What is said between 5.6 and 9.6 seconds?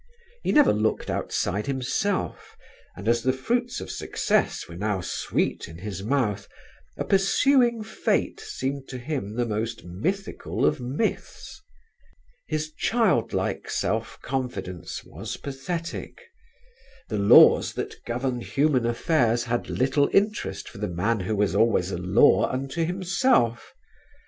in his mouth, a pursuing Fate seemed to him the